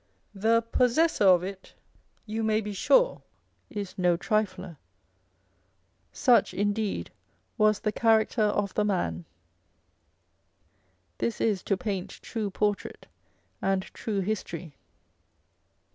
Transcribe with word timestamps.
The 0.33 0.63
possessor 0.63 1.25
of 1.27 1.43
it, 1.43 1.75
you 2.25 2.41
may 2.41 2.59
be 2.59 2.73
sure, 2.73 3.21
is 3.69 3.99
no 3.99 4.17
trifler. 4.17 4.77
Such, 6.11 6.55
indeed, 6.55 7.11
was 7.55 7.81
the 7.81 7.91
character 7.91 8.41
of 8.45 8.73
the 8.73 8.83
man. 8.83 9.25
This 11.19 11.39
is 11.39 11.61
to 11.65 11.77
paint 11.77 12.09
true 12.09 12.49
portrait 12.49 13.05
and 13.61 13.83
true 13.93 14.21
history. 14.21 14.75